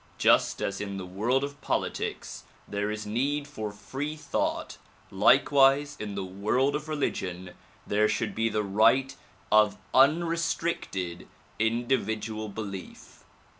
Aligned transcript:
Just 0.17 0.63
as 0.63 0.81
in 0.81 0.97
the 0.97 1.05
world 1.05 1.43
of 1.43 1.61
politics 1.61 2.43
there 2.67 2.89
is 2.89 3.05
need 3.05 3.47
for 3.47 3.71
free 3.71 4.15
thought, 4.15 4.79
likewise 5.11 5.95
in 5.99 6.15
the 6.15 6.25
world 6.25 6.75
of 6.75 6.89
religion 6.89 7.51
there 7.85 8.09
should 8.09 8.33
be 8.33 8.49
the 8.49 8.63
right 8.63 9.15
of 9.51 9.77
unrestricted 9.93 11.27
individual 11.59 12.49
belief. 12.49 13.25